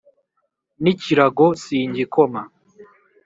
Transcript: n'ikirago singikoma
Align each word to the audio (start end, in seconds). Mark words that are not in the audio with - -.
n'ikirago 0.81 1.45
singikoma 1.63 2.41